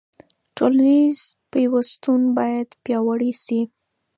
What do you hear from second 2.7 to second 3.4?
پیاوړی